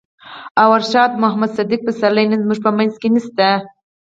[0.61, 3.47] ارواښاد محمد صديق پسرلی نن زموږ په منځ کې نشته.